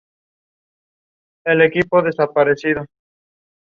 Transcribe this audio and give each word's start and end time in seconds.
El 1.45 1.57
primer 1.69 1.87
corte 1.87 2.05
de 2.07 2.11
difusión 2.13 2.33
fue 2.33 2.57
"Siempre". 2.57 2.85